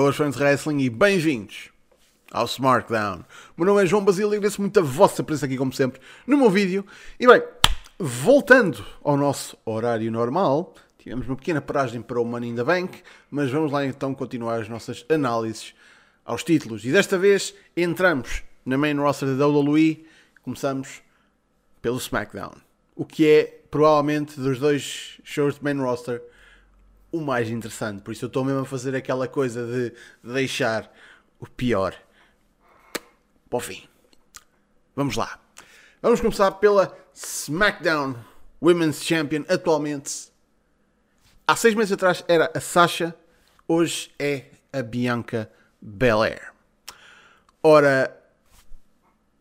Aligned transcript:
Boas 0.00 0.16
fãs 0.16 0.34
de 0.34 0.42
wrestling 0.42 0.78
e 0.78 0.88
bem-vindos 0.88 1.68
ao 2.32 2.46
Smartdown. 2.46 3.22
Meu 3.54 3.66
nome 3.66 3.82
é 3.82 3.86
João 3.86 4.02
Basílio 4.02 4.32
e 4.32 4.36
agradeço 4.36 4.58
muito 4.58 4.80
a 4.80 4.82
vossa 4.82 5.22
presença 5.22 5.44
aqui, 5.44 5.58
como 5.58 5.74
sempre, 5.74 6.00
no 6.26 6.38
meu 6.38 6.48
vídeo. 6.48 6.86
E 7.20 7.26
bem, 7.26 7.42
voltando 7.98 8.82
ao 9.04 9.14
nosso 9.14 9.58
horário 9.62 10.10
normal, 10.10 10.74
tivemos 10.98 11.26
uma 11.26 11.36
pequena 11.36 11.60
paragem 11.60 12.00
para 12.00 12.18
o 12.18 12.24
Money 12.24 12.48
in 12.48 12.56
the 12.56 12.64
Bank, 12.64 13.02
mas 13.30 13.50
vamos 13.50 13.70
lá 13.70 13.84
então 13.84 14.14
continuar 14.14 14.62
as 14.62 14.70
nossas 14.70 15.04
análises 15.06 15.74
aos 16.24 16.42
títulos. 16.42 16.82
E 16.86 16.90
desta 16.90 17.18
vez 17.18 17.54
entramos 17.76 18.42
na 18.64 18.78
main 18.78 18.96
roster 18.96 19.36
da 19.36 19.46
WWE, 19.46 20.06
começamos 20.40 21.02
pelo 21.82 21.98
SmackDown. 21.98 22.54
O 22.96 23.04
que 23.04 23.28
é, 23.28 23.60
provavelmente, 23.70 24.40
dos 24.40 24.58
dois 24.58 25.20
shows 25.24 25.56
de 25.56 25.62
main 25.62 25.78
roster, 25.78 26.22
o 27.12 27.20
mais 27.20 27.48
interessante. 27.48 28.02
Por 28.02 28.12
isso 28.12 28.24
eu 28.24 28.28
estou 28.28 28.44
mesmo 28.44 28.60
a 28.60 28.66
fazer 28.66 28.94
aquela 28.94 29.26
coisa 29.26 29.66
de 29.66 29.92
deixar 30.22 30.92
o 31.38 31.46
pior 31.46 31.94
para 33.48 33.56
o 33.56 33.60
fim. 33.60 33.88
Vamos 34.94 35.16
lá. 35.16 35.38
Vamos 36.02 36.20
começar 36.20 36.50
pela 36.52 36.96
SmackDown 37.14 38.16
Women's 38.62 39.02
Champion. 39.02 39.44
Atualmente, 39.48 40.30
há 41.46 41.56
seis 41.56 41.74
meses 41.74 41.92
atrás 41.92 42.24
era 42.28 42.50
a 42.54 42.60
Sasha, 42.60 43.14
hoje 43.66 44.10
é 44.18 44.46
a 44.72 44.82
Bianca 44.82 45.50
Belair. 45.80 46.52
Ora, 47.62 48.16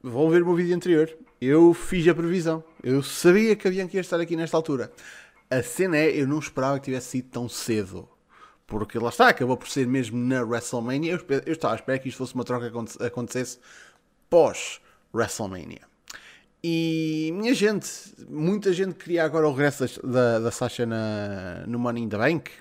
vão 0.02 0.30
ver 0.30 0.42
o 0.42 0.46
meu 0.46 0.56
vídeo 0.56 0.76
anterior. 0.76 1.16
Eu 1.40 1.74
fiz 1.74 2.08
a 2.08 2.14
previsão. 2.14 2.64
Eu 2.84 3.02
sabia 3.02 3.56
que 3.56 3.68
a 3.68 3.72
Bianca 3.72 3.96
ia 3.96 4.02
estar 4.02 4.20
aqui 4.20 4.36
nesta 4.36 4.58
altura. 4.58 4.92
A 5.50 5.64
cena 5.64 5.98
é, 5.98 6.10
eu 6.10 6.28
não 6.28 6.40
esperava 6.40 6.78
que 6.80 6.86
tivesse 6.86 7.08
sido 7.08 7.30
tão 7.30 7.50
cedo. 7.50 8.08
Porque 8.68 9.00
lá 9.00 9.10
está, 9.10 9.30
acabou 9.30 9.58
por 9.58 9.68
ser 9.68 9.88
mesmo 9.88 10.18
na 10.18 10.44
WrestleMania. 10.44 11.14
Eu, 11.14 11.42
eu 11.46 11.54
estava 11.54 11.74
a 11.74 11.78
esperar 11.78 12.00
que 12.00 12.08
isto 12.08 12.18
fosse 12.18 12.36
uma 12.36 12.44
troca 12.44 12.70
que 12.70 13.04
acontecesse 13.04 13.58
pós 14.30 14.80
WrestleMania. 15.14 15.82
E, 16.64 17.32
minha 17.34 17.54
gente, 17.54 17.90
muita 18.30 18.72
gente 18.74 18.94
queria 18.96 19.24
agora 19.24 19.48
o 19.48 19.52
regresso 19.52 20.06
da, 20.06 20.40
da 20.40 20.52
Sasha 20.52 20.86
na, 20.86 21.64
no 21.66 21.80
Money 21.80 22.04
in 22.04 22.10
the 22.10 22.18
Bank. 22.18 22.52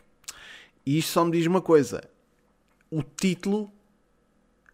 E 0.87 0.99
isto 0.99 1.11
só 1.11 1.25
me 1.25 1.33
diz 1.33 1.47
uma 1.47 1.61
coisa: 1.61 2.03
o 2.91 3.03
título 3.03 3.71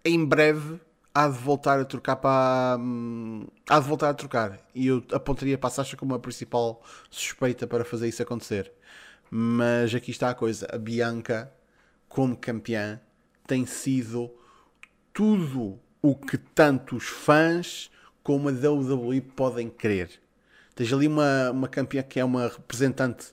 em 0.04 0.24
breve 0.24 0.78
há 1.14 1.28
de 1.28 1.38
voltar 1.38 1.78
a 1.78 1.84
trocar 1.84 2.16
para. 2.16 2.76
Hum, 2.80 3.46
há 3.68 3.78
de 3.78 3.86
voltar 3.86 4.10
a 4.10 4.14
trocar. 4.14 4.58
E 4.74 4.88
eu 4.88 5.04
apontaria 5.12 5.56
para 5.56 5.68
a 5.68 5.70
Sasha 5.70 5.96
como 5.96 6.14
a 6.14 6.18
principal 6.18 6.82
suspeita 7.10 7.66
para 7.66 7.84
fazer 7.84 8.08
isso 8.08 8.22
acontecer. 8.22 8.72
Mas 9.30 9.94
aqui 9.94 10.10
está 10.10 10.30
a 10.30 10.34
coisa: 10.34 10.66
a 10.70 10.76
Bianca, 10.76 11.52
como 12.08 12.36
campeã, 12.36 13.00
tem 13.46 13.64
sido 13.64 14.30
tudo 15.12 15.78
o 16.02 16.14
que 16.14 16.36
tanto 16.36 16.96
os 16.96 17.04
fãs 17.04 17.90
como 18.22 18.48
a 18.48 18.52
WWE 18.52 19.20
podem 19.20 19.70
querer. 19.70 20.10
Tens 20.74 20.92
ali 20.92 21.06
uma, 21.06 21.50
uma 21.50 21.68
campeã 21.68 22.02
que 22.02 22.18
é 22.18 22.24
uma 22.24 22.48
representante 22.48 23.26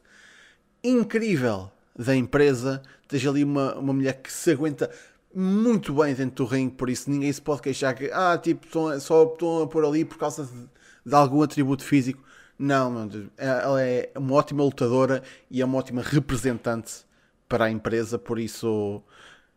incrível 0.83 1.71
da 1.97 2.15
empresa, 2.15 2.81
tens 3.07 3.25
ali 3.25 3.43
uma, 3.43 3.75
uma 3.75 3.93
mulher 3.93 4.21
que 4.21 4.31
se 4.31 4.51
aguenta 4.51 4.91
muito 5.33 5.93
bem 5.93 6.13
dentro 6.13 6.45
do 6.45 6.49
ringue, 6.49 6.75
por 6.75 6.89
isso 6.89 7.09
ninguém 7.09 7.31
se 7.31 7.41
pode 7.41 7.61
queixar 7.61 7.95
que 7.95 8.09
ah, 8.11 8.37
tipo, 8.37 8.67
só 8.99 9.23
estão 9.25 9.63
a 9.63 9.67
pôr 9.67 9.85
ali 9.85 10.05
por 10.05 10.17
causa 10.17 10.45
de, 10.45 10.69
de 11.05 11.15
algum 11.15 11.41
atributo 11.41 11.83
físico. 11.83 12.23
Não, 12.57 12.91
não, 12.91 13.29
ela 13.37 13.81
é 13.81 14.11
uma 14.15 14.35
ótima 14.35 14.63
lutadora 14.63 15.23
e 15.49 15.61
é 15.61 15.65
uma 15.65 15.77
ótima 15.77 16.01
representante 16.01 17.05
para 17.49 17.65
a 17.65 17.71
empresa, 17.71 18.19
por 18.19 18.39
isso, 18.39 19.01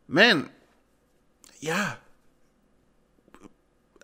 man, 0.09 0.47
yeah, 1.63 1.99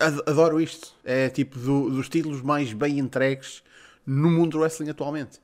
adoro 0.00 0.60
isto. 0.60 0.94
É 1.04 1.28
tipo 1.28 1.58
do, 1.58 1.90
dos 1.90 2.08
títulos 2.08 2.42
mais 2.42 2.72
bem 2.72 2.98
entregues 2.98 3.62
no 4.06 4.30
mundo 4.30 4.52
do 4.52 4.60
wrestling 4.60 4.90
atualmente. 4.90 5.40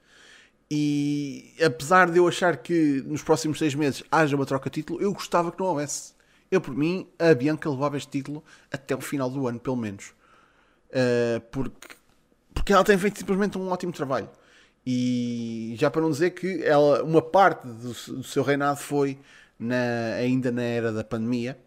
E 0.70 1.54
apesar 1.64 2.10
de 2.10 2.18
eu 2.18 2.26
achar 2.26 2.56
que 2.56 3.02
nos 3.06 3.22
próximos 3.22 3.58
seis 3.58 3.74
meses 3.74 4.02
haja 4.10 4.34
uma 4.34 4.46
troca 4.46 4.68
de 4.68 4.74
título, 4.74 5.00
eu 5.00 5.12
gostava 5.12 5.52
que 5.52 5.60
não 5.60 5.66
houvesse. 5.66 6.15
Eu, 6.50 6.60
por 6.60 6.76
mim, 6.76 7.08
a 7.18 7.34
Bianca 7.34 7.68
levava 7.68 7.96
este 7.96 8.10
título 8.10 8.42
até 8.72 8.94
o 8.94 9.00
final 9.00 9.28
do 9.28 9.46
ano, 9.46 9.58
pelo 9.58 9.76
menos. 9.76 10.14
Uh, 10.90 11.40
porque, 11.50 11.96
porque 12.54 12.72
ela 12.72 12.84
tem 12.84 12.96
feito 12.96 13.18
simplesmente 13.18 13.58
um 13.58 13.68
ótimo 13.68 13.92
trabalho. 13.92 14.28
E 14.86 15.74
já 15.76 15.90
para 15.90 16.00
não 16.00 16.10
dizer 16.10 16.30
que 16.30 16.62
ela, 16.62 17.02
uma 17.02 17.20
parte 17.20 17.66
do, 17.66 17.92
do 17.92 18.22
seu 18.22 18.44
reinado 18.44 18.78
foi 18.78 19.18
na, 19.58 20.14
ainda 20.18 20.52
na 20.52 20.62
era 20.62 20.92
da 20.92 21.02
pandemia. 21.02 21.58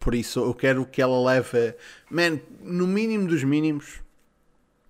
Por 0.00 0.14
isso 0.14 0.40
eu 0.40 0.54
quero 0.54 0.86
que 0.86 1.02
ela 1.02 1.22
leve, 1.22 1.74
man, 2.10 2.40
no 2.62 2.86
mínimo 2.86 3.28
dos 3.28 3.44
mínimos, 3.44 4.00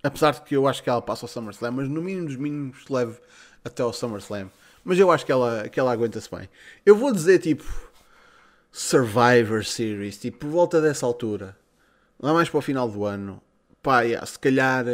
apesar 0.01 0.31
de 0.31 0.41
que 0.43 0.55
eu 0.55 0.67
acho 0.67 0.81
que 0.81 0.89
ela 0.89 1.01
passa 1.01 1.25
ao 1.25 1.29
SummerSlam, 1.29 1.71
mas 1.71 1.89
no 1.89 2.01
mínimo 2.01 2.27
dos 2.27 2.37
mínimos 2.37 2.85
leve 2.89 3.17
até 3.65 3.83
ao 3.83 3.91
SummerSlam. 3.91 4.49
Mas 4.83 4.97
eu 4.97 5.11
acho 5.11 5.25
que 5.25 5.31
ela, 5.31 5.67
que 5.67 5.79
ela 5.79 5.91
aguenta-se 5.91 6.33
bem. 6.33 6.47
Eu 6.85 6.95
vou 6.95 7.11
dizer 7.11 7.39
tipo 7.39 7.65
Survivor 8.71 9.65
Series, 9.65 10.17
tipo, 10.17 10.39
por 10.39 10.49
volta 10.49 10.81
dessa 10.81 11.05
altura, 11.05 11.57
lá 12.19 12.33
mais 12.33 12.49
para 12.49 12.57
o 12.59 12.61
final 12.61 12.89
do 12.89 13.05
ano, 13.05 13.41
pá, 13.81 14.01
yeah, 14.01 14.25
se 14.25 14.37
calhar 14.37 14.85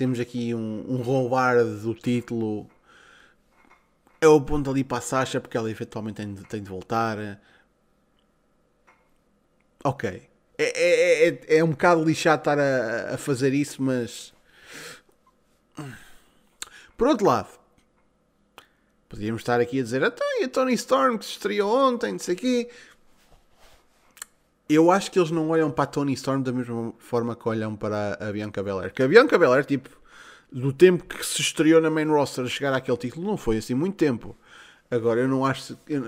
temos 0.00 0.18
aqui 0.18 0.54
um, 0.54 0.84
um 0.88 1.02
roubar 1.02 1.62
do 1.62 1.94
título. 1.94 2.66
Eu 4.20 4.36
aponto 4.36 4.70
ali 4.70 4.82
para 4.82 4.98
a 4.98 5.00
Sasha 5.02 5.40
porque 5.40 5.56
ela 5.56 5.70
eventualmente 5.70 6.16
tem 6.16 6.34
de, 6.34 6.44
tem 6.44 6.62
de 6.62 6.68
voltar. 6.70 7.18
Ok. 9.84 10.28
É, 10.56 10.64
é, 10.64 11.28
é, 11.28 11.58
é 11.58 11.64
um 11.64 11.70
bocado 11.70 12.04
lixado 12.04 12.40
estar 12.40 12.58
a, 12.58 13.14
a 13.14 13.18
fazer 13.18 13.52
isso, 13.54 13.82
mas. 13.82 14.32
Por 16.96 17.08
outro 17.08 17.26
lado, 17.26 17.48
podíamos 19.08 19.40
estar 19.42 19.60
aqui 19.60 19.80
a 19.80 19.82
dizer: 19.82 20.04
até 20.04 20.24
a 20.44 20.48
Tony 20.48 20.74
Storm 20.74 21.18
que 21.18 21.24
se 21.24 21.32
estreou 21.32 21.74
ontem, 21.74 22.12
não 22.12 22.18
sei 22.18 22.34
quê 22.34 22.68
eu 24.70 24.90
acho 24.90 25.10
que 25.10 25.18
eles 25.18 25.32
não 25.32 25.48
olham 25.48 25.68
para 25.68 25.84
a 25.84 25.86
Tony 25.86 26.12
Storm 26.12 26.42
da 26.42 26.52
mesma 26.52 26.92
forma 26.98 27.34
que 27.34 27.48
olham 27.48 27.74
para 27.74 28.16
a 28.20 28.30
Bianca 28.30 28.62
Belair. 28.62 28.92
Que 28.92 29.02
a 29.02 29.08
Bianca 29.08 29.36
Belair, 29.36 29.64
tipo, 29.64 29.90
do 30.52 30.72
tempo 30.72 31.04
que 31.04 31.26
se 31.26 31.42
estreou 31.42 31.80
na 31.80 31.90
main 31.90 32.06
roster 32.06 32.44
a 32.44 32.48
chegar 32.48 32.72
àquele 32.72 32.96
título, 32.96 33.26
não 33.26 33.36
foi 33.36 33.58
assim 33.58 33.74
muito 33.74 33.96
tempo. 33.96 34.36
Agora, 34.88 35.20
eu 35.20 35.28
não 35.28 35.44
acho. 35.44 35.76
Eu 35.88 36.04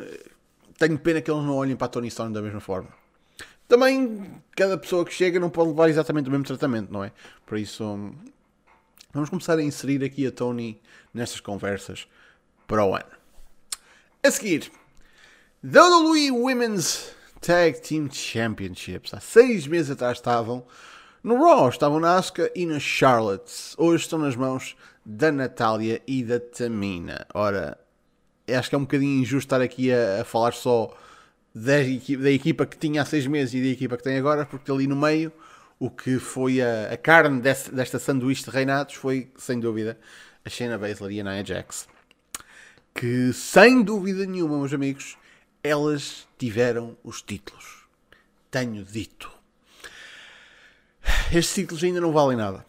tenho 0.78 0.96
pena 0.96 1.20
que 1.20 1.28
eles 1.28 1.42
não 1.42 1.56
olhem 1.56 1.74
para 1.74 1.86
a 1.86 1.88
Tony 1.88 2.06
Storm 2.06 2.32
da 2.32 2.40
mesma 2.40 2.60
forma. 2.60 2.88
Também, 3.66 4.40
cada 4.54 4.78
pessoa 4.78 5.04
que 5.04 5.12
chega 5.12 5.40
não 5.40 5.50
pode 5.50 5.70
levar 5.70 5.88
exatamente 5.88 6.28
o 6.28 6.30
mesmo 6.30 6.44
tratamento, 6.44 6.92
não 6.92 7.02
é? 7.02 7.10
Por 7.44 7.58
isso, 7.58 7.84
vamos 9.12 9.28
começar 9.28 9.58
a 9.58 9.62
inserir 9.62 10.04
aqui 10.04 10.24
a 10.24 10.30
Tony 10.30 10.80
nestas 11.12 11.40
conversas 11.40 12.06
para 12.68 12.84
o 12.84 12.94
ano. 12.94 13.21
A 14.24 14.30
seguir, 14.30 14.70
WWE 15.64 16.30
Women's 16.30 17.10
Tag 17.40 17.80
Team 17.80 18.08
Championships. 18.08 19.12
Há 19.12 19.18
seis 19.18 19.66
meses 19.66 19.90
atrás 19.90 20.18
estavam 20.18 20.64
no 21.24 21.42
Raw, 21.42 21.68
estavam 21.68 21.98
na 21.98 22.16
Asuka 22.16 22.48
e 22.54 22.64
na 22.64 22.78
Charlotte. 22.78 23.52
Hoje 23.76 24.04
estão 24.04 24.20
nas 24.20 24.36
mãos 24.36 24.76
da 25.04 25.32
Natália 25.32 26.00
e 26.06 26.22
da 26.22 26.38
Tamina. 26.38 27.26
Ora, 27.34 27.76
acho 28.48 28.68
que 28.68 28.76
é 28.76 28.78
um 28.78 28.82
bocadinho 28.82 29.20
injusto 29.20 29.38
estar 29.38 29.60
aqui 29.60 29.92
a, 29.92 30.20
a 30.20 30.24
falar 30.24 30.52
só 30.52 30.96
da 31.52 31.80
equipa, 31.80 32.22
da 32.22 32.30
equipa, 32.30 32.64
que 32.64 32.78
tinha 32.78 33.02
há 33.02 33.04
seis 33.04 33.26
meses 33.26 33.54
e 33.54 33.60
da 33.60 33.70
equipa 33.70 33.96
que 33.96 34.04
tem 34.04 34.16
agora, 34.18 34.46
porque 34.46 34.70
ali 34.70 34.86
no 34.86 34.94
meio 34.94 35.32
o 35.80 35.90
que 35.90 36.20
foi 36.20 36.62
a, 36.62 36.92
a 36.92 36.96
carne 36.96 37.40
desta, 37.40 37.72
desta 37.72 37.98
sanduíche 37.98 38.44
de 38.44 38.50
reinados 38.50 38.94
foi, 38.94 39.32
sem 39.36 39.58
dúvida, 39.58 39.98
a 40.44 40.48
Shayna 40.48 40.78
Baszler 40.78 41.10
e 41.10 41.20
a 41.20 41.24
Nia 41.24 41.44
Jax. 41.44 41.88
Que, 42.94 43.32
sem 43.32 43.82
dúvida 43.82 44.26
nenhuma, 44.26 44.58
meus 44.58 44.72
amigos, 44.72 45.16
elas 45.62 46.26
tiveram 46.38 46.96
os 47.02 47.22
títulos. 47.22 47.86
Tenho 48.50 48.84
dito. 48.84 49.30
Estes 51.32 51.54
títulos 51.54 51.82
ainda 51.82 52.00
não 52.00 52.12
valem 52.12 52.36
nada. 52.36 52.64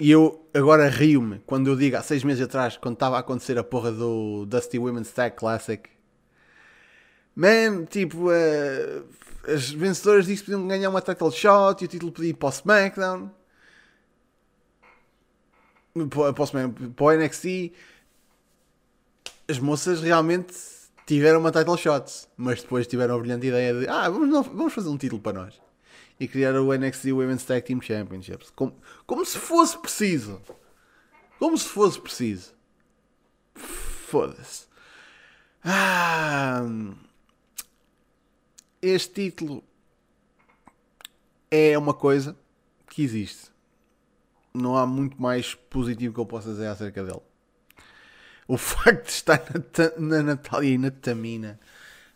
E 0.00 0.10
eu 0.10 0.46
agora 0.54 0.88
rio-me 0.88 1.40
quando 1.40 1.68
eu 1.68 1.76
digo 1.76 1.96
há 1.96 2.02
seis 2.02 2.22
meses 2.22 2.44
atrás, 2.44 2.76
quando 2.76 2.94
estava 2.94 3.16
a 3.16 3.20
acontecer 3.20 3.58
a 3.58 3.64
porra 3.64 3.90
do 3.90 4.46
Dusty 4.46 4.78
Women's 4.78 5.10
Tag 5.10 5.34
Classic. 5.34 5.88
Man, 7.34 7.84
tipo, 7.86 8.28
uh, 8.28 9.08
as 9.46 9.70
vencedoras 9.70 10.26
disso 10.26 10.44
podiam 10.44 10.68
ganhar 10.68 10.90
uma 10.90 11.00
title 11.00 11.30
shot 11.30 11.82
e 11.82 11.86
o 11.86 11.88
título 11.88 12.12
podia 12.12 12.30
ir 12.30 12.34
para 12.34 12.48
o 12.48 12.50
SmackDown. 12.50 13.30
Para, 16.10 16.32
para 16.32 17.04
o 17.04 17.12
NXT. 17.12 17.72
As 19.48 19.58
moças 19.58 20.02
realmente 20.02 20.54
tiveram 21.06 21.40
uma 21.40 21.50
title 21.50 21.76
shot, 21.76 22.28
mas 22.36 22.60
depois 22.60 22.86
tiveram 22.86 23.14
a 23.14 23.18
brilhante 23.18 23.46
ideia 23.46 23.72
de 23.72 23.88
ah, 23.88 24.08
vamos, 24.10 24.46
vamos 24.46 24.74
fazer 24.74 24.88
um 24.90 24.98
título 24.98 25.22
para 25.22 25.40
nós. 25.40 25.60
E 26.20 26.28
criar 26.28 26.54
o 26.56 26.76
NXT 26.76 27.06
Women's 27.12 27.44
Tag 27.44 27.62
Team 27.62 27.80
Championships. 27.80 28.50
Como, 28.50 28.76
como 29.06 29.24
se 29.24 29.38
fosse 29.38 29.78
preciso. 29.78 30.40
Como 31.38 31.56
se 31.56 31.68
fosse 31.68 32.00
preciso. 32.00 32.52
Foda-se. 33.54 34.66
Ah, 35.64 36.62
este 38.82 39.30
título 39.30 39.64
é 41.50 41.76
uma 41.78 41.94
coisa 41.94 42.36
que 42.88 43.02
existe. 43.02 43.50
Não 44.52 44.76
há 44.76 44.86
muito 44.86 45.20
mais 45.20 45.54
positivo 45.54 46.14
que 46.14 46.20
eu 46.20 46.26
possa 46.26 46.50
dizer 46.50 46.66
acerca 46.66 47.02
dele. 47.02 47.27
O 48.48 48.56
facto 48.56 49.04
de 49.04 49.10
estar 49.12 49.42
na, 49.98 50.16
na 50.16 50.22
Natália 50.22 50.74
e 50.74 50.78
na 50.78 50.90
Tamina, 50.90 51.60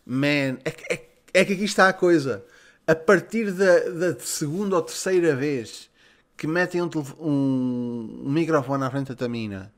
man, 0.05 0.57
é, 0.65 0.73
é, 0.89 1.09
é 1.33 1.45
que 1.45 1.53
aqui 1.53 1.63
está 1.63 1.87
a 1.87 1.93
coisa. 1.93 2.43
A 2.87 2.95
partir 2.95 3.51
da, 3.51 3.79
da 3.89 4.19
segunda 4.19 4.75
ou 4.75 4.81
terceira 4.81 5.35
vez 5.35 5.89
que 6.35 6.47
metem 6.47 6.81
um, 6.81 6.89
um, 7.19 8.23
um 8.25 8.31
microfone 8.31 8.83
à 8.83 8.89
frente 8.89 9.09
da 9.09 9.15
Tamina 9.15 9.71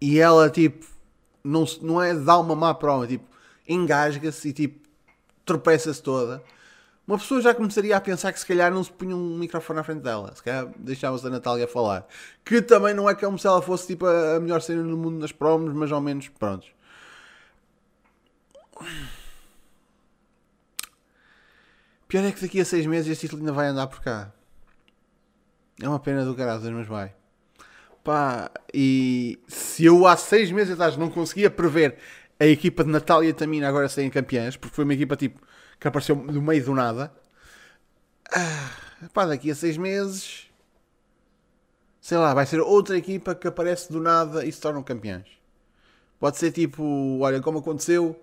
e 0.00 0.18
ela, 0.18 0.50
tipo, 0.50 0.84
não, 1.42 1.64
não 1.80 2.02
é 2.02 2.14
dar 2.14 2.40
uma 2.40 2.56
má 2.56 2.74
prova, 2.74 3.06
tipo, 3.06 3.24
engasga-se 3.68 4.48
e, 4.48 4.52
tipo, 4.52 4.88
tropeça-se 5.44 6.02
toda 6.02 6.42
uma 7.10 7.18
pessoa 7.18 7.42
já 7.42 7.52
começaria 7.52 7.96
a 7.96 8.00
pensar 8.00 8.32
que 8.32 8.38
se 8.38 8.46
calhar 8.46 8.72
não 8.72 8.84
se 8.84 8.92
punha 8.92 9.16
um 9.16 9.36
microfone 9.36 9.80
à 9.80 9.82
frente 9.82 10.00
dela, 10.00 10.32
se 10.32 10.40
calhar 10.40 10.68
deixava-se 10.78 11.26
a 11.26 11.30
Natália 11.30 11.66
falar. 11.66 12.06
Que 12.44 12.62
também 12.62 12.94
não 12.94 13.10
é 13.10 13.16
como 13.16 13.36
se 13.36 13.48
ela 13.48 13.60
fosse 13.60 13.88
tipo 13.88 14.06
a 14.06 14.38
melhor 14.38 14.62
cena 14.62 14.84
no 14.84 14.96
mundo 14.96 15.18
nas 15.18 15.32
promos, 15.32 15.74
mas 15.74 15.90
ao 15.90 16.00
menos 16.00 16.28
prontos. 16.28 16.70
Pior 22.06 22.24
é 22.24 22.30
que 22.30 22.42
daqui 22.42 22.60
a 22.60 22.64
seis 22.64 22.86
meses 22.86 23.10
este 23.10 23.22
título 23.22 23.42
ainda 23.42 23.52
vai 23.52 23.66
andar 23.66 23.88
por 23.88 24.00
cá. 24.00 24.32
É 25.82 25.88
uma 25.88 25.98
pena 25.98 26.24
do 26.24 26.36
caralho, 26.36 26.72
mas 26.72 26.86
vai. 26.86 27.12
Pá, 28.04 28.52
e 28.72 29.40
se 29.48 29.84
eu 29.84 30.06
há 30.06 30.16
seis 30.16 30.52
meses 30.52 30.74
atrás 30.74 30.96
não 30.96 31.10
conseguia 31.10 31.50
prever 31.50 31.98
a 32.38 32.46
equipa 32.46 32.84
de 32.84 32.90
Natália 32.90 33.34
Tamina 33.34 33.68
agora 33.68 33.88
serem 33.88 34.10
campeãs, 34.10 34.56
porque 34.56 34.76
foi 34.76 34.84
uma 34.84 34.94
equipa 34.94 35.16
tipo 35.16 35.40
que 35.80 35.88
apareceu 35.88 36.14
do 36.14 36.42
meio 36.42 36.62
do 36.62 36.74
nada. 36.74 37.10
Ah, 38.30 38.70
pá, 39.12 39.24
daqui 39.24 39.50
a 39.50 39.54
seis 39.54 39.78
meses, 39.78 40.48
sei 42.00 42.18
lá, 42.18 42.34
vai 42.34 42.44
ser 42.46 42.60
outra 42.60 42.98
equipa 42.98 43.34
que 43.34 43.48
aparece 43.48 43.90
do 43.90 44.00
nada 44.00 44.44
e 44.44 44.52
se 44.52 44.60
tornam 44.60 44.82
campeões. 44.82 45.26
Pode 46.20 46.36
ser 46.36 46.52
tipo, 46.52 47.18
olha, 47.20 47.40
como 47.40 47.60
aconteceu 47.60 48.22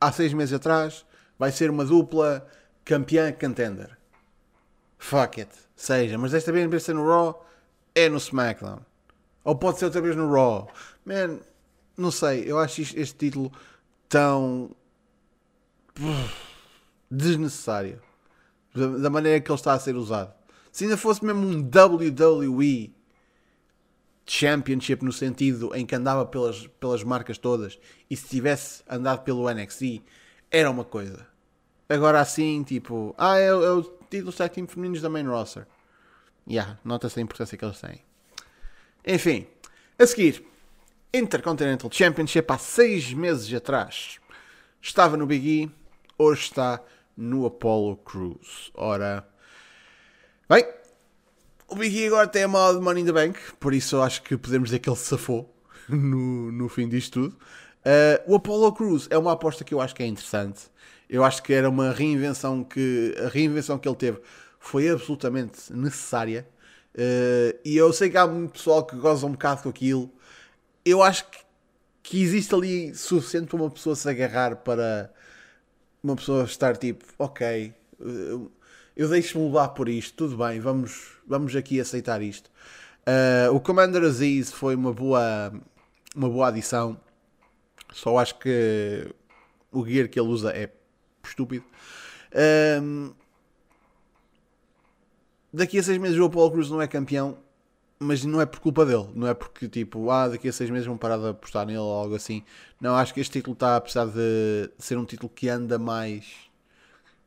há 0.00 0.12
seis 0.12 0.32
meses 0.32 0.54
atrás, 0.54 1.04
vai 1.36 1.50
ser 1.50 1.70
uma 1.70 1.84
dupla 1.84 2.46
campeã 2.84 3.32
contender. 3.32 3.98
Fuck 4.96 5.40
it, 5.40 5.52
seja, 5.74 6.16
mas 6.16 6.30
desta 6.30 6.52
vez 6.52 6.64
em 6.64 6.68
vez 6.68 6.82
de 6.82 6.86
ser 6.86 6.94
no 6.94 7.04
Raw, 7.04 7.44
é 7.96 8.08
no 8.08 8.18
SmackDown. 8.18 8.78
Ou 9.42 9.56
pode 9.56 9.80
ser 9.80 9.86
outra 9.86 10.00
vez 10.00 10.14
no 10.14 10.32
Raw. 10.32 10.70
Man, 11.04 11.40
não 11.96 12.12
sei, 12.12 12.44
eu 12.48 12.60
acho 12.60 12.80
este 12.80 13.14
título 13.14 13.50
tão 14.08 14.70
desnecessário. 17.12 18.00
Da 18.74 19.10
maneira 19.10 19.38
que 19.40 19.50
ele 19.50 19.58
está 19.58 19.74
a 19.74 19.78
ser 19.78 19.94
usado. 19.96 20.32
Se 20.70 20.84
ainda 20.84 20.96
fosse 20.96 21.22
mesmo 21.22 21.46
um 21.46 21.60
WWE 21.60 22.94
Championship 24.26 25.04
no 25.04 25.12
sentido 25.12 25.74
em 25.74 25.84
que 25.84 25.94
andava 25.94 26.24
pelas, 26.24 26.66
pelas 26.80 27.04
marcas 27.04 27.36
todas 27.36 27.78
e 28.08 28.16
se 28.16 28.26
tivesse 28.28 28.82
andado 28.88 29.22
pelo 29.24 29.52
NXT, 29.52 30.02
era 30.50 30.70
uma 30.70 30.84
coisa. 30.84 31.26
Agora 31.86 32.20
assim, 32.20 32.62
tipo, 32.62 33.14
ah, 33.18 33.38
é, 33.38 33.48
é 33.48 33.52
o 33.52 33.82
título 34.08 34.32
tag 34.32 34.66
femininos 34.66 35.02
da 35.02 35.10
main 35.10 35.26
roster. 35.26 35.66
Yeah, 36.48 36.78
nota-se 36.82 37.18
a 37.18 37.22
importância 37.22 37.58
que 37.58 37.64
eles 37.64 37.80
têm. 37.80 38.00
Enfim, 39.06 39.46
a 39.98 40.06
seguir, 40.06 40.44
Intercontinental 41.12 41.90
Championship 41.92 42.50
há 42.50 42.56
seis 42.56 43.12
meses 43.12 43.52
atrás. 43.52 44.18
Estava 44.80 45.16
no 45.16 45.26
Big 45.26 45.46
E, 45.46 45.70
hoje 46.16 46.42
está 46.42 46.80
no 47.16 47.46
Apollo 47.46 47.96
Cruise. 47.98 48.70
Ora, 48.74 49.26
bem, 50.48 50.64
o 51.68 51.76
Big 51.76 51.98
E 51.98 52.06
agora 52.06 52.26
tem 52.26 52.42
a 52.42 52.48
mala 52.48 52.74
de 52.74 52.80
Money 52.80 53.02
in 53.02 53.06
the 53.06 53.12
Bank, 53.12 53.38
por 53.58 53.72
isso 53.72 53.96
eu 53.96 54.02
acho 54.02 54.22
que 54.22 54.36
podemos 54.36 54.68
dizer 54.68 54.78
que 54.78 54.88
ele 54.90 54.96
safou 54.96 55.54
no, 55.88 56.52
no 56.52 56.68
fim 56.68 56.88
disto 56.88 57.22
tudo. 57.22 57.38
Uh, 57.82 58.32
o 58.32 58.36
Apollo 58.36 58.72
Cruise 58.72 59.08
é 59.10 59.18
uma 59.18 59.32
aposta 59.32 59.64
que 59.64 59.74
eu 59.74 59.80
acho 59.80 59.94
que 59.94 60.02
é 60.02 60.06
interessante. 60.06 60.70
Eu 61.08 61.24
acho 61.24 61.42
que 61.42 61.52
era 61.52 61.68
uma 61.68 61.90
reinvenção 61.90 62.62
que 62.62 63.14
a 63.18 63.28
reinvenção 63.28 63.78
que 63.78 63.88
ele 63.88 63.96
teve 63.96 64.20
foi 64.58 64.88
absolutamente 64.88 65.72
necessária. 65.72 66.46
Uh, 66.94 67.58
e 67.64 67.76
eu 67.76 67.92
sei 67.92 68.10
que 68.10 68.16
há 68.16 68.26
muito 68.26 68.52
pessoal 68.52 68.84
que 68.84 68.96
goza 68.96 69.26
um 69.26 69.32
bocado 69.32 69.62
com 69.62 69.68
aquilo. 69.68 70.10
Eu 70.84 71.02
acho 71.02 71.28
que, 71.30 71.38
que 72.02 72.22
existe 72.22 72.54
ali 72.54 72.94
suficiente 72.94 73.48
para 73.48 73.56
uma 73.56 73.70
pessoa 73.70 73.96
se 73.96 74.08
agarrar 74.08 74.56
para, 74.56 75.12
uma 76.02 76.16
pessoa 76.16 76.44
estar 76.44 76.76
tipo, 76.76 77.04
ok, 77.18 77.72
eu 78.96 79.08
deixo-me 79.08 79.44
levar 79.46 79.68
por 79.68 79.88
isto, 79.88 80.14
tudo 80.16 80.36
bem, 80.36 80.60
vamos, 80.60 81.12
vamos 81.26 81.54
aqui 81.54 81.80
aceitar 81.80 82.20
isto. 82.22 82.50
Uh, 83.02 83.54
o 83.54 83.60
Commander 83.60 84.02
Aziz 84.02 84.52
foi 84.52 84.74
uma 84.74 84.92
boa, 84.92 85.52
uma 86.14 86.28
boa 86.28 86.48
adição, 86.48 86.98
só 87.92 88.18
acho 88.18 88.38
que 88.38 89.06
o 89.70 89.84
gear 89.86 90.08
que 90.08 90.18
ele 90.18 90.28
usa 90.28 90.50
é 90.50 90.70
estúpido. 91.24 91.64
Um, 92.82 93.12
daqui 95.52 95.78
a 95.78 95.82
seis 95.82 95.98
meses 95.98 96.18
o 96.18 96.24
Apollo 96.24 96.52
Cruz 96.52 96.70
não 96.70 96.80
é 96.80 96.86
campeão, 96.86 97.38
mas 98.02 98.24
não 98.24 98.40
é 98.40 98.46
por 98.46 98.60
culpa 98.60 98.84
dele, 98.84 99.08
não 99.14 99.26
é 99.26 99.34
porque 99.34 99.68
tipo, 99.68 100.10
ah, 100.10 100.28
daqui 100.28 100.48
a 100.48 100.52
seis 100.52 100.68
meses 100.70 100.86
vão 100.86 100.96
parar 100.96 101.16
de 101.16 101.28
apostar 101.28 101.66
nele 101.66 101.78
ou 101.78 101.92
algo 101.92 102.14
assim. 102.14 102.42
Não, 102.80 102.94
acho 102.96 103.14
que 103.14 103.20
este 103.20 103.32
título 103.32 103.54
está, 103.54 103.76
apesar 103.76 104.06
de 104.06 104.70
ser 104.78 104.98
um 104.98 105.04
título 105.04 105.30
que 105.34 105.48
anda 105.48 105.78
mais 105.78 106.24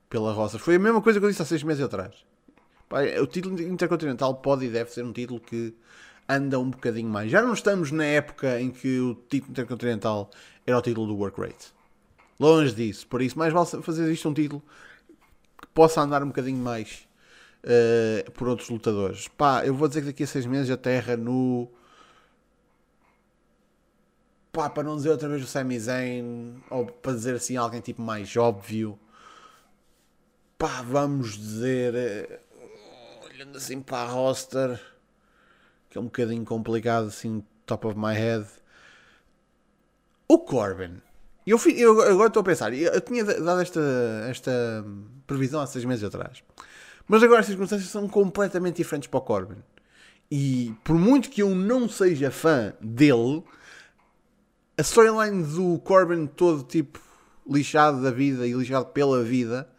pela 0.09 0.31
roça. 0.33 0.59
Foi 0.59 0.75
a 0.75 0.79
mesma 0.79 1.01
coisa 1.01 1.19
que 1.19 1.25
eu 1.25 1.29
disse 1.29 1.41
há 1.41 1.45
seis 1.45 1.63
meses 1.63 1.83
atrás. 1.83 2.13
O 3.21 3.27
título 3.27 3.59
intercontinental 3.61 4.35
pode 4.35 4.65
e 4.65 4.69
deve 4.69 4.91
ser 4.91 5.03
um 5.03 5.11
título 5.11 5.39
que 5.39 5.73
anda 6.27 6.59
um 6.59 6.69
bocadinho 6.69 7.09
mais. 7.09 7.31
Já 7.31 7.41
não 7.41 7.53
estamos 7.53 7.91
na 7.91 8.05
época 8.05 8.59
em 8.59 8.71
que 8.71 8.99
o 8.99 9.15
título 9.15 9.51
intercontinental 9.51 10.29
era 10.65 10.77
o 10.77 10.81
título 10.81 11.07
do 11.07 11.15
work 11.15 11.39
rate. 11.39 11.73
Longe 12.39 12.73
disso. 12.73 13.07
Por 13.07 13.21
isso, 13.21 13.37
mais 13.37 13.53
vale 13.53 13.65
fazer 13.81 14.11
isto 14.11 14.29
um 14.29 14.33
título 14.33 14.61
que 15.59 15.67
possa 15.73 16.01
andar 16.01 16.21
um 16.23 16.27
bocadinho 16.27 16.57
mais 16.57 17.04
uh, 17.65 18.31
por 18.31 18.47
outros 18.47 18.69
lutadores. 18.69 19.27
Pá, 19.27 19.65
eu 19.65 19.73
vou 19.73 19.87
dizer 19.87 20.01
que 20.01 20.07
daqui 20.07 20.23
a 20.23 20.27
seis 20.27 20.45
meses 20.45 20.69
a 20.69 20.77
Terra 20.77 21.17
no. 21.17 21.69
Pá, 24.51 24.69
para 24.69 24.83
não 24.83 24.95
dizer 24.95 25.09
outra 25.09 25.27
vez 25.27 25.43
o 25.43 25.47
Sami 25.47 25.77
Zayn, 25.79 26.63
ou 26.69 26.85
para 26.85 27.13
dizer 27.13 27.35
assim 27.35 27.57
alguém 27.57 27.81
tipo 27.81 28.01
mais 28.01 28.35
óbvio. 28.37 28.97
Pá, 30.57 30.81
vamos 30.81 31.37
dizer. 31.37 31.93
Uh, 31.93 33.25
olhando 33.25 33.57
assim 33.57 33.81
para 33.81 33.97
a 33.97 34.05
roster, 34.05 34.81
que 35.89 35.97
é 35.97 36.01
um 36.01 36.05
bocadinho 36.05 36.45
complicado, 36.45 37.07
assim, 37.07 37.43
top 37.65 37.87
of 37.87 37.97
my 37.97 38.13
head. 38.13 38.45
O 40.27 40.39
Corbin. 40.39 41.01
Eu, 41.45 41.59
eu 41.77 42.01
agora 42.01 42.27
estou 42.27 42.41
a 42.41 42.43
pensar, 42.43 42.73
eu 42.73 42.99
tinha 43.01 43.23
dado 43.23 43.61
esta, 43.61 43.79
esta 44.27 44.83
previsão 45.27 45.61
há 45.61 45.67
seis 45.67 45.85
meses 45.85 46.03
atrás. 46.03 46.41
Mas 47.07 47.21
agora 47.21 47.41
as 47.41 47.45
circunstâncias 47.45 47.89
são 47.89 48.07
completamente 48.07 48.77
diferentes 48.77 49.07
para 49.07 49.17
o 49.17 49.21
Corbin. 49.21 49.57
E 50.29 50.73
por 50.83 50.95
muito 50.95 51.29
que 51.29 51.41
eu 51.41 51.53
não 51.53 51.87
seja 51.87 52.31
fã 52.31 52.73
dele, 52.81 53.43
a 54.77 54.81
storyline 54.81 55.43
do 55.43 55.79
Corbin 55.79 56.25
todo 56.25 56.63
tipo 56.63 56.99
lixado 57.47 58.01
da 58.01 58.09
vida 58.09 58.47
e 58.47 58.53
lixado 58.53 58.87
pela 58.87 59.23
vida, 59.23 59.69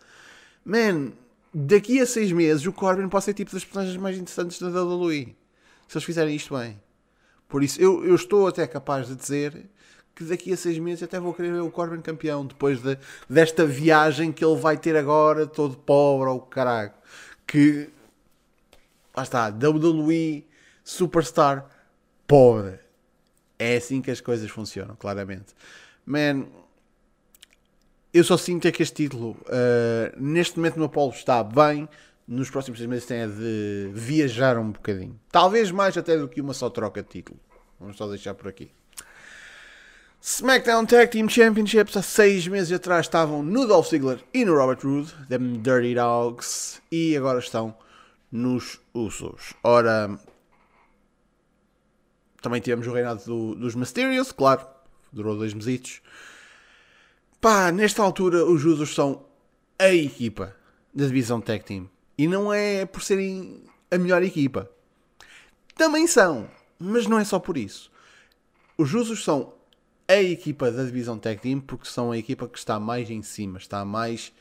man, 0.65 1.13
daqui 1.53 2.01
a 2.01 2.07
seis 2.07 2.31
meses 2.31 2.65
o 2.65 2.73
Corbin 2.73 3.09
pode 3.09 3.25
ser 3.25 3.35
tipo 3.35 3.53
das 3.53 3.65
personagens 3.65 3.97
mais 3.97 4.17
interessantes 4.17 4.61
da 4.61 4.69
WWE. 4.69 5.37
Se 5.89 5.99
eles 5.99 6.05
fizerem 6.05 6.37
isto 6.37 6.57
bem. 6.57 6.81
Por 7.49 7.63
isso, 7.63 7.81
eu, 7.81 8.05
eu 8.05 8.15
estou 8.15 8.47
até 8.47 8.67
capaz 8.67 9.09
de 9.09 9.17
dizer 9.17 9.69
que 10.15 10.25
daqui 10.25 10.53
a 10.53 10.57
seis 10.57 10.79
meses 10.79 11.03
até 11.03 11.21
vou 11.21 11.35
querer 11.35 11.53
ver 11.53 11.61
o 11.61 11.71
Corbin 11.71 12.01
campeão 12.01 12.47
depois 12.47 12.81
de, 12.81 12.97
desta 13.29 13.67
viagem 13.67 14.33
que 14.33 14.45
ele 14.45 14.57
vai 14.57 14.77
ter 14.77 14.97
agora, 14.97 15.47
todo 15.47 15.77
pobre 15.77 16.29
ou 16.29 16.41
caralho 16.41 16.93
que 17.47 17.89
lá 19.17 19.23
está, 19.23 19.49
WWE 19.49 20.45
Superstar 20.85 21.69
pobre. 22.27 22.79
É 23.59 23.77
assim 23.77 24.03
que 24.03 24.11
as 24.11 24.21
coisas 24.21 24.51
funcionam, 24.51 24.95
claramente. 24.95 25.55
Man, 26.05 26.47
eu 28.13 28.23
só 28.23 28.37
sinto 28.37 28.69
é 28.69 28.73
que 28.73 28.83
este 28.83 29.05
título, 29.05 29.31
uh, 29.31 30.13
neste 30.17 30.57
momento 30.57 30.79
no 30.79 30.85
Apollo 30.85 31.13
está 31.13 31.43
bem, 31.43 31.89
nos 32.27 32.51
próximos 32.51 32.79
seis 32.79 32.89
meses 32.89 33.07
tem 33.07 33.23
a 33.23 33.27
de 33.27 33.91
viajar 33.93 34.59
um 34.59 34.71
bocadinho. 34.71 35.19
Talvez 35.31 35.71
mais 35.71 35.97
até 35.97 36.17
do 36.17 36.29
que 36.29 36.41
uma 36.41 36.55
só 36.55 36.69
troca 36.69 37.03
de 37.03 37.09
título. 37.09 37.39
Vamos 37.81 37.97
só 37.97 38.07
deixar 38.09 38.35
por 38.35 38.49
aqui. 38.49 38.71
SmackDown 40.29 40.87
Tag 40.87 41.13
Team 41.13 41.29
Championships 41.29 41.97
há 41.97 42.03
seis 42.03 42.49
meses 42.49 42.73
atrás 42.73 43.07
estavam 43.07 43.45
no 43.45 43.65
Dolph 43.65 43.89
Ziggler 43.89 44.19
e 44.35 44.45
no 44.45 44.57
Robert 44.57 44.81
Roode, 44.83 45.15
them 45.29 45.63
Dirty 45.63 45.95
Dogs, 45.95 46.83
e 46.91 47.17
agora 47.17 47.39
estão 47.39 47.73
nos 48.33 48.81
Usos. 48.93 49.55
Ora, 49.63 50.19
também 52.43 52.61
tivemos 52.61 52.89
o 52.89 52.93
reinado 52.93 53.25
do, 53.25 53.55
dos 53.55 53.77
Mysterios, 53.77 54.33
claro, 54.33 54.67
durou 55.13 55.37
dois 55.37 55.55
mesitos. 55.55 56.03
Pá, 57.41 57.71
nesta 57.71 58.03
altura 58.03 58.45
os 58.45 58.65
Usos 58.65 58.93
são 58.97 59.25
a 59.79 59.91
equipa 59.91 60.57
da 60.93 61.07
divisão 61.07 61.41
Tag 61.41 61.63
Team. 61.65 61.89
E 62.19 62.27
não 62.27 62.53
é 62.53 62.85
por 62.85 63.01
serem 63.01 63.63
a 63.93 63.97
melhor 63.97 64.25
equipa. 64.25 64.69
Também 65.77 66.09
são, 66.09 66.51
mas 66.81 67.07
não 67.07 67.17
é 67.17 67.25
só 67.25 67.39
por 67.39 67.57
isso. 67.57 67.93
Os 68.77 68.93
Usos 68.93 69.23
são 69.23 69.55
a 70.09 70.17
equipa 70.17 70.71
da 70.71 70.85
divisão 70.85 71.19
Tag 71.19 71.41
Team 71.41 71.61
porque 71.61 71.89
são 71.89 72.13
a 72.13 72.19
equipa 72.19 72.49
que 72.49 72.59
está 72.59 72.79
mais 72.79 73.11
em 73.11 73.23
cima, 73.23 73.59
está 73.59 73.85
mais 73.85 74.33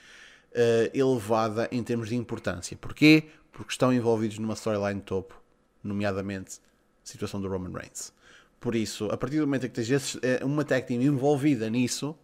uh, 0.52 0.90
elevada 0.94 1.68
em 1.72 1.84
termos 1.84 2.10
de 2.10 2.16
importância. 2.16 2.78
Porquê? 2.78 3.26
Porque 3.52 3.72
estão 3.72 3.94
envolvidos 3.94 4.38
numa 4.38 4.54
storyline 4.54 5.02
topo, 5.02 5.42
nomeadamente 5.84 6.60
a 7.04 7.08
situação 7.08 7.42
do 7.42 7.48
Roman 7.48 7.72
Reigns. 7.72 8.14
Por 8.60 8.76
isso, 8.76 9.06
a 9.12 9.18
partir 9.18 9.38
do 9.38 9.48
momento 9.48 9.66
em 9.66 9.70
que 9.70 9.76
tens 9.76 10.18
eh, 10.22 10.44
uma 10.44 10.64
tag 10.64 10.88
team 10.88 11.02
envolvida 11.02 11.70
nisso, 11.70 12.16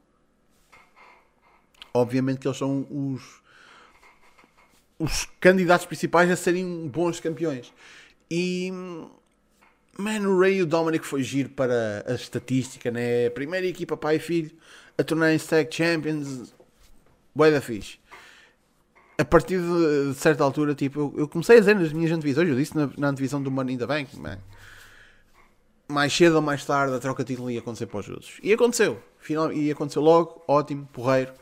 obviamente 1.93 2.39
que 2.39 2.47
eles 2.47 2.57
são 2.57 2.87
os, 2.89 3.41
os 4.97 5.25
candidatos 5.39 5.85
principais 5.85 6.29
a 6.31 6.35
serem 6.35 6.87
bons 6.87 7.19
campeões. 7.19 7.73
E 8.29 8.71
Man, 9.97 10.27
o 10.27 10.39
Ray 10.39 10.57
e 10.57 10.61
o 10.61 10.65
Dominic 10.65 11.05
foi 11.05 11.21
giro 11.21 11.49
para 11.49 12.03
a 12.07 12.13
estatística, 12.13 12.89
né? 12.89 13.29
Primeira 13.29 13.67
equipa 13.67 13.97
pai 13.97 14.15
e 14.15 14.19
filho 14.19 14.51
a 14.97 15.03
tornarem-se 15.03 15.47
Tag 15.47 15.73
Champions. 15.73 16.53
Boa 17.35 17.51
da 17.51 17.61
fixe. 17.61 17.99
A 19.17 19.25
partir 19.25 19.59
de, 19.59 20.09
de, 20.09 20.15
certa 20.15 20.43
altura, 20.43 20.73
tipo, 20.73 20.99
eu, 20.99 21.13
eu, 21.19 21.27
comecei 21.27 21.57
a 21.57 21.59
dizer 21.59 21.75
nas 21.75 21.93
minhas 21.93 22.11
antevisões, 22.11 22.49
eu 22.49 22.55
disse 22.55 22.75
na, 22.75 22.89
na 22.97 23.09
antevisão 23.09 23.41
do 23.41 23.51
Money 23.51 23.75
in 23.75 23.77
the 23.77 23.85
Bank, 23.85 24.17
man. 24.17 24.39
Mais 25.87 26.11
cedo 26.13 26.37
ou 26.37 26.41
mais 26.41 26.65
tarde 26.65 26.95
a 26.95 26.99
troca 26.99 27.23
de 27.23 27.33
título 27.33 27.51
ia 27.51 27.59
acontecer 27.59 27.85
para 27.85 27.99
os 27.99 28.05
Jusos. 28.05 28.39
E 28.41 28.51
aconteceu. 28.51 29.01
Final, 29.19 29.51
e 29.53 29.69
aconteceu 29.69 30.01
logo, 30.01 30.41
ótimo, 30.47 30.87
porreiro. 30.91 31.33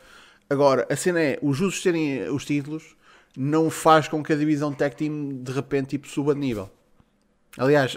Agora, 0.48 0.86
a 0.90 0.96
cena 0.96 1.20
é, 1.20 1.38
os 1.40 1.56
Jusos 1.56 1.82
terem 1.82 2.28
os 2.28 2.44
títulos 2.44 2.96
não 3.36 3.70
faz 3.70 4.08
com 4.08 4.22
que 4.22 4.32
a 4.32 4.36
divisão 4.36 4.72
Tag 4.72 4.96
Team 4.96 5.42
de 5.42 5.52
repente 5.52 5.90
tipo, 5.90 6.08
suba 6.08 6.34
de 6.34 6.40
nível. 6.40 6.68
Aliás, 7.58 7.96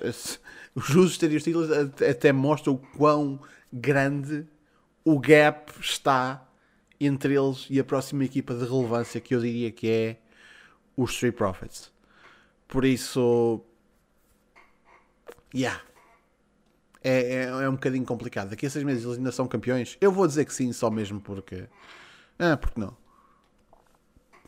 os 0.75 0.85
Jusos 0.85 1.17
terem 1.17 1.37
os 1.37 1.43
títulos 1.43 1.69
até 2.01 2.31
mostram 2.31 2.73
o 2.73 2.77
quão 2.77 3.39
grande 3.71 4.45
o 5.03 5.19
gap 5.19 5.71
está 5.79 6.47
entre 6.99 7.35
eles 7.35 7.67
e 7.69 7.79
a 7.79 7.83
próxima 7.83 8.23
equipa 8.23 8.53
de 8.53 8.65
relevância 8.65 9.19
que 9.19 9.35
eu 9.35 9.41
diria 9.41 9.71
que 9.71 9.89
é 9.89 10.17
os 10.95 11.11
Street 11.11 11.35
Profits. 11.35 11.91
Por 12.67 12.85
isso, 12.85 13.61
yeah. 15.53 15.81
É, 17.03 17.33
é, 17.33 17.43
é 17.43 17.69
um 17.69 17.73
bocadinho 17.73 18.05
complicado. 18.05 18.49
Daqui 18.49 18.65
a 18.65 18.69
seis 18.69 18.85
meses 18.85 19.03
eles 19.03 19.17
ainda 19.17 19.31
são 19.31 19.47
campeões. 19.47 19.97
Eu 19.99 20.11
vou 20.11 20.25
dizer 20.25 20.45
que 20.45 20.53
sim, 20.53 20.71
só 20.71 20.89
mesmo 20.89 21.19
porque. 21.19 21.67
Ah, 22.39 22.55
porque 22.55 22.79
não? 22.79 22.95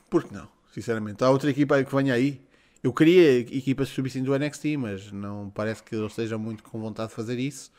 Porque 0.10 0.34
não? 0.34 0.48
Sinceramente. 0.74 1.24
Há 1.24 1.30
outra 1.30 1.50
equipa 1.50 1.84
que 1.84 1.94
venha 1.94 2.14
aí. 2.14 2.42
Eu 2.84 2.94
queria 2.94 3.40
equipas 3.40 3.90
que 3.90 3.96
subissem 3.96 4.24
do 4.24 4.38
NXT, 4.38 4.78
mas 4.78 5.12
não 5.12 5.50
parece 5.50 5.82
que 5.82 5.96
eles 5.96 6.12
estejam 6.12 6.38
muito 6.38 6.64
com 6.64 6.80
vontade 6.80 7.10
de 7.10 7.16
fazer 7.16 7.40
isso. 7.40 7.72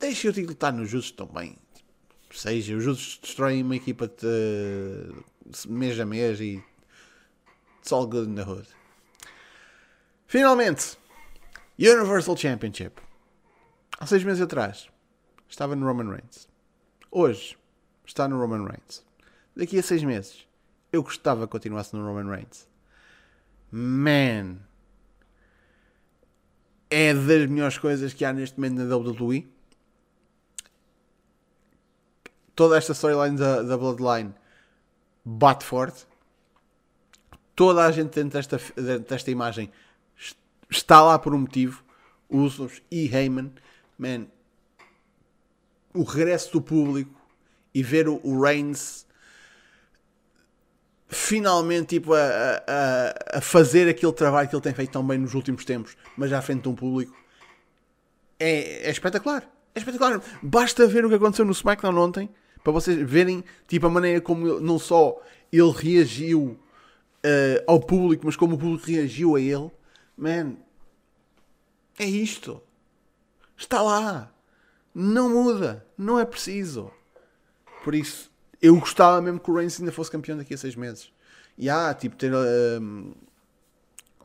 Deixem 0.00 0.30
o 0.30 0.32
título 0.32 0.52
estar 0.52 0.72
nos 0.72 0.90
justos 0.90 1.12
também 1.12 1.56
seja, 2.38 2.76
os 2.76 2.86
outros 2.86 3.18
destroem 3.22 3.62
uma 3.62 3.76
equipa 3.76 4.08
de, 4.08 5.12
mês 5.68 5.98
a 5.98 6.06
mês 6.06 6.40
e 6.40 6.62
it's 7.78 7.92
all 7.92 8.06
good 8.06 8.28
in 8.30 8.34
the 8.34 8.42
hood. 8.42 8.66
Finalmente, 10.26 10.96
Universal 11.78 12.36
Championship. 12.36 13.00
Há 13.98 14.06
seis 14.06 14.24
meses 14.24 14.40
atrás 14.40 14.88
estava 15.48 15.76
no 15.76 15.86
Roman 15.86 16.10
Reigns. 16.10 16.48
Hoje 17.10 17.56
está 18.06 18.26
no 18.26 18.38
Roman 18.38 18.64
Reigns. 18.64 19.04
Daqui 19.54 19.78
a 19.78 19.82
seis 19.82 20.02
meses 20.02 20.46
eu 20.92 21.02
gostava 21.02 21.46
que 21.46 21.52
continuasse 21.52 21.94
no 21.94 22.04
Roman 22.04 22.30
Reigns. 22.30 22.66
Man, 23.72 24.58
é 26.90 27.14
das 27.14 27.48
melhores 27.48 27.78
coisas 27.78 28.12
que 28.12 28.24
há 28.24 28.32
neste 28.32 28.60
momento 28.60 28.84
na 28.84 28.96
WWE 28.96 29.52
toda 32.54 32.76
esta 32.76 32.92
storyline 32.92 33.36
da, 33.36 33.62
da 33.62 33.76
Bloodline 33.76 34.34
bate 35.24 35.64
forte. 35.64 36.06
Toda 37.54 37.84
a 37.84 37.90
gente 37.90 38.14
dentro 38.14 38.38
desta, 38.38 38.60
dentro 38.76 39.08
desta 39.08 39.30
imagem 39.30 39.70
está 40.70 41.02
lá 41.02 41.18
por 41.18 41.34
um 41.34 41.40
motivo. 41.40 41.82
Usos 42.28 42.82
e 42.90 43.06
Heyman, 43.14 43.52
man, 43.98 44.26
o 45.92 46.02
regresso 46.02 46.52
do 46.52 46.62
público 46.62 47.20
e 47.74 47.82
ver 47.82 48.08
o, 48.08 48.20
o 48.24 48.40
Reigns 48.40 49.06
finalmente 51.12 51.98
tipo, 51.98 52.14
a, 52.14 52.18
a, 52.66 53.38
a, 53.38 53.40
fazer 53.40 53.88
aquele 53.88 54.12
trabalho 54.12 54.48
que 54.48 54.56
ele 54.56 54.62
tem 54.62 54.72
feito 54.72 54.90
tão 54.90 55.06
bem 55.06 55.18
nos 55.18 55.34
últimos 55.34 55.64
tempos, 55.64 55.94
mas 56.16 56.30
já 56.30 56.38
à 56.38 56.42
frente 56.42 56.62
de 56.62 56.68
um 56.70 56.74
público, 56.74 57.14
é, 58.40 58.88
é 58.88 58.90
espetacular. 58.90 59.48
É 59.74 59.78
espetacular. 59.78 60.22
Basta 60.42 60.86
ver 60.86 61.04
o 61.04 61.08
que 61.10 61.14
aconteceu 61.14 61.44
no 61.44 61.52
SmackDown 61.52 61.96
ontem 61.98 62.30
para 62.64 62.72
vocês 62.72 62.98
verem 63.08 63.44
tipo, 63.68 63.86
a 63.86 63.90
maneira 63.90 64.20
como 64.20 64.58
não 64.58 64.78
só 64.78 65.20
ele 65.52 65.70
reagiu 65.70 66.58
uh, 67.24 67.62
ao 67.66 67.78
público, 67.78 68.24
mas 68.24 68.36
como 68.36 68.54
o 68.54 68.58
público 68.58 68.86
reagiu 68.86 69.36
a 69.36 69.40
ele. 69.40 69.70
Man, 70.16 70.56
é 71.98 72.06
isto. 72.06 72.62
Está 73.56 73.82
lá. 73.82 74.32
Não 74.94 75.28
muda. 75.28 75.86
Não 75.96 76.18
é 76.18 76.24
preciso. 76.24 76.90
Por 77.84 77.94
isso, 77.94 78.31
eu 78.62 78.78
gostava 78.78 79.20
mesmo 79.20 79.40
que 79.40 79.50
o 79.50 79.54
Reigns 79.54 79.80
ainda 79.80 79.90
fosse 79.90 80.10
campeão 80.10 80.38
daqui 80.38 80.54
a 80.54 80.58
seis 80.58 80.76
meses. 80.76 81.12
E 81.58 81.68
há, 81.68 81.92
tipo, 81.92 82.14
ter 82.16 82.32
uh, 82.32 83.16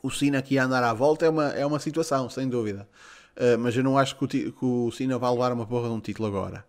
o 0.02 0.12
Cena 0.12 0.38
aqui 0.38 0.60
a 0.60 0.66
andar 0.66 0.84
à 0.84 0.94
volta 0.94 1.26
é 1.26 1.30
uma, 1.30 1.48
é 1.50 1.66
uma 1.66 1.80
situação, 1.80 2.30
sem 2.30 2.48
dúvida. 2.48 2.88
Uh, 3.36 3.58
mas 3.58 3.76
eu 3.76 3.84
não 3.84 3.98
acho 3.98 4.16
que 4.16 4.24
o, 4.24 4.28
que 4.28 4.66
o 4.66 4.92
Cena 4.92 5.18
vai 5.18 5.32
levar 5.32 5.52
uma 5.52 5.66
porra 5.66 5.90
de 5.90 5.96
um 5.96 6.00
título 6.00 6.28
agora. 6.28 6.64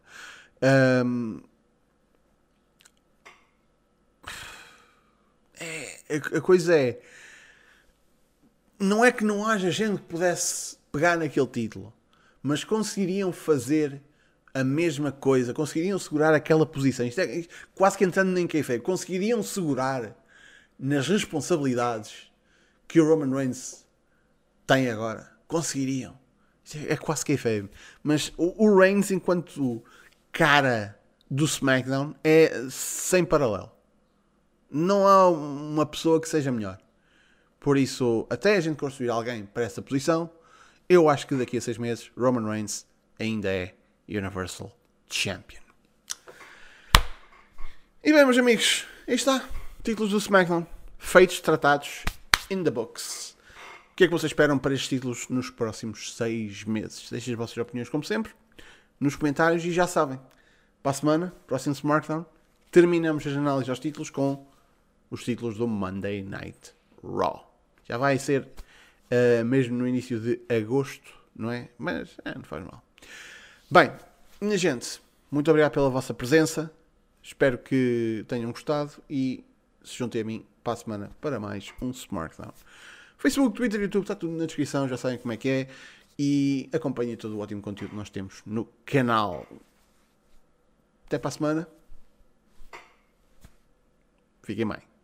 Um, 1.04 1.40
a, 6.36 6.40
coisa 6.40 6.74
é. 6.76 7.00
Não 8.80 9.04
é 9.04 9.12
que 9.12 9.24
não 9.24 9.46
haja 9.46 9.70
gente 9.70 10.00
que 10.00 10.08
pudesse 10.08 10.78
pegar 10.90 11.16
naquele 11.16 11.46
título, 11.46 11.92
mas 12.42 12.64
conseguiriam 12.64 13.32
fazer 13.32 14.00
a 14.54 14.64
mesma 14.64 15.12
coisa, 15.12 15.54
conseguiriam 15.54 15.98
segurar 15.98 16.34
aquela 16.34 16.66
posição. 16.66 17.06
Isto 17.06 17.20
é 17.20 17.44
quase 17.74 17.98
que 17.98 18.04
entrando 18.04 18.30
nem 18.30 18.46
kayfabe, 18.46 18.80
conseguiriam 18.80 19.42
segurar 19.42 20.16
nas 20.78 21.08
responsabilidades 21.08 22.30
que 22.86 23.00
o 23.00 23.08
Roman 23.08 23.36
Reigns 23.36 23.86
tem 24.66 24.90
agora. 24.90 25.30
Conseguiriam. 25.46 26.18
É, 26.74 26.94
é 26.94 26.96
quase 26.96 27.24
kayfabe. 27.24 27.70
Mas 28.02 28.32
o, 28.36 28.66
o 28.66 28.78
Reigns, 28.78 29.10
enquanto 29.10 29.82
cara 30.32 30.98
do 31.30 31.44
SmackDown, 31.44 32.14
é 32.22 32.66
sem 32.70 33.24
paralelo 33.24 33.78
não 34.70 35.06
há 35.06 35.28
uma 35.28 35.86
pessoa 35.86 36.20
que 36.20 36.28
seja 36.28 36.52
melhor. 36.52 36.78
Por 37.58 37.76
isso, 37.76 38.26
até 38.30 38.56
a 38.56 38.60
gente 38.60 38.78
construir 38.78 39.10
alguém 39.10 39.44
para 39.44 39.64
essa 39.64 39.82
posição, 39.82 40.30
eu 40.88 41.08
acho 41.08 41.26
que 41.26 41.34
daqui 41.34 41.56
a 41.56 41.60
seis 41.60 41.78
meses 41.78 42.10
Roman 42.16 42.48
Reigns 42.48 42.86
ainda 43.18 43.48
é 43.48 43.74
Universal 44.08 44.74
Champion. 45.10 45.60
E 48.02 48.12
bem, 48.12 48.24
meus 48.24 48.38
amigos, 48.38 48.86
aí 49.06 49.14
está. 49.14 49.46
Títulos 49.82 50.12
do 50.12 50.18
SmackDown. 50.18 50.66
Feitos, 50.98 51.40
tratados, 51.40 52.04
in 52.50 52.64
the 52.64 52.70
books. 52.70 53.36
O 53.92 53.96
que 53.96 54.04
é 54.04 54.06
que 54.06 54.12
vocês 54.12 54.30
esperam 54.30 54.58
para 54.58 54.72
estes 54.72 54.88
títulos 54.88 55.28
nos 55.28 55.50
próximos 55.50 56.14
seis 56.16 56.64
meses? 56.64 57.10
Deixem 57.10 57.34
as 57.34 57.38
vossas 57.38 57.56
opiniões, 57.58 57.88
como 57.88 58.04
sempre, 58.04 58.32
nos 58.98 59.16
comentários 59.16 59.64
e 59.64 59.72
já 59.72 59.86
sabem. 59.86 60.20
Para 60.82 60.92
a 60.92 60.94
semana, 60.94 61.34
próximo 61.46 61.74
SmackDown, 61.74 62.24
terminamos 62.70 63.26
as 63.26 63.36
análises 63.36 63.68
aos 63.68 63.80
títulos 63.80 64.10
com 64.10 64.46
os 65.10 65.24
títulos 65.24 65.56
do 65.56 65.66
Monday 65.66 66.22
Night 66.22 66.72
Raw. 67.02 67.52
Já 67.84 67.98
vai 67.98 68.18
ser 68.18 68.42
uh, 68.42 69.44
mesmo 69.44 69.76
no 69.76 69.88
início 69.88 70.20
de 70.20 70.40
agosto, 70.48 71.12
não 71.34 71.50
é? 71.50 71.68
Mas 71.78 72.16
é, 72.24 72.34
não 72.34 72.44
faz 72.44 72.64
mal. 72.64 72.82
Bem, 73.70 73.92
minha 74.40 74.56
gente, 74.56 74.98
muito 75.30 75.50
obrigado 75.50 75.72
pela 75.72 75.90
vossa 75.90 76.14
presença. 76.14 76.72
Espero 77.22 77.58
que 77.58 78.24
tenham 78.26 78.50
gostado 78.50 78.92
e 79.10 79.44
se 79.84 79.94
juntem 79.94 80.22
a 80.22 80.24
mim 80.24 80.46
para 80.64 80.72
a 80.72 80.76
semana 80.76 81.10
para 81.20 81.38
mais 81.38 81.70
um 81.82 81.90
Smartdown. 81.90 82.54
Facebook, 83.18 83.54
Twitter, 83.54 83.78
YouTube, 83.78 84.04
está 84.04 84.14
tudo 84.14 84.32
na 84.32 84.46
descrição, 84.46 84.88
já 84.88 84.96
sabem 84.96 85.18
como 85.18 85.34
é 85.34 85.36
que 85.36 85.50
é. 85.50 85.68
E 86.18 86.70
acompanhem 86.72 87.14
todo 87.14 87.36
o 87.36 87.40
ótimo 87.40 87.60
conteúdo 87.60 87.90
que 87.90 87.96
nós 87.96 88.08
temos 88.08 88.40
no 88.46 88.64
canal. 88.86 89.46
Até 91.04 91.18
para 91.18 91.28
a 91.28 91.32
semana. 91.32 91.68
Fiquem 94.42 94.66
bem. 94.66 94.97